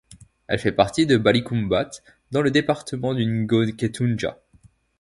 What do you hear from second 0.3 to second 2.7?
Elle fait partie de Balikumbat dans le